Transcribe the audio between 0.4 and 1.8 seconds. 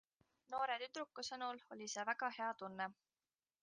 Noore tüdruku sõnul